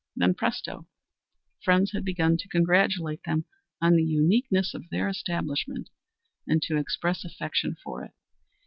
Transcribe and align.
Then, 0.15 0.33
presto! 0.33 0.87
friends 1.63 1.91
had 1.91 2.03
begun 2.03 2.35
to 2.37 2.47
congratulate 2.47 3.21
them 3.21 3.45
on 3.79 3.95
the 3.95 4.03
uniqueness 4.03 4.73
of 4.73 4.89
their 4.89 5.07
establishment, 5.07 5.91
and 6.47 6.59
to 6.63 6.77
express 6.77 7.23
affection 7.23 7.75
for 7.83 8.05
it. 8.05 8.11